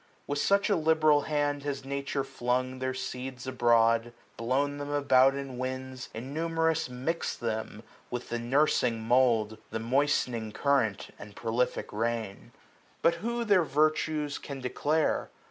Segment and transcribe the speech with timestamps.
[0.25, 5.59] With such a liberal hand has nature flung Their seeds abroad; blown them about in
[5.59, 9.59] winds, 230 Innumerous mix'd them with the nursing mould.
[9.69, 12.51] The moistening current, and prolific rain.
[13.03, 15.29] But who their virtues can declare